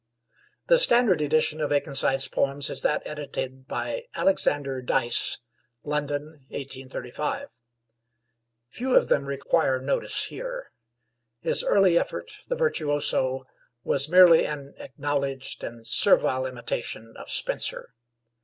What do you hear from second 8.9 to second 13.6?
of them require notice here. His early effort, 'The Virtuoso,'